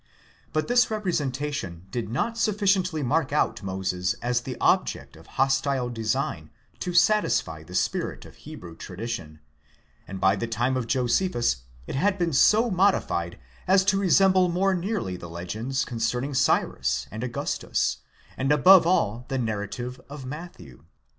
But 0.51 0.67
this 0.67 0.89
representation 0.89 1.85
did 1.91 2.09
not 2.09 2.35
sufficiently 2.35 3.03
mark 3.03 3.31
out 3.31 3.61
Moses 3.61 4.15
as 4.15 4.41
the 4.41 4.57
object 4.59 5.15
of 5.15 5.27
hostile 5.37 5.91
design 5.91 6.49
to 6.79 6.91
satisfy 6.91 7.61
the 7.61 7.75
spirit 7.75 8.25
of 8.25 8.37
Hebrew 8.37 8.75
tradition, 8.75 9.41
and 10.07 10.19
by 10.19 10.35
the 10.35 10.47
time 10.47 10.75
of 10.75 10.87
Josephus 10.87 11.57
it 11.85 11.93
had 11.93 12.17
been 12.17 12.33
so 12.33 12.71
modified 12.71 13.37
as 13.67 13.85
to 13.85 13.99
resemble 13.99 14.49
more 14.49 14.73
nearly 14.73 15.17
the 15.17 15.29
legends 15.29 15.85
concerning 15.85 16.33
Cyrus 16.33 17.05
and 17.11 17.23
Augustus, 17.23 17.99
and 18.37 18.51
above 18.51 18.87
all 18.87 19.25
the 19.27 19.37
narra 19.37 19.67
tive 19.67 20.01
of 20.09 20.25
Matthew. 20.25 20.83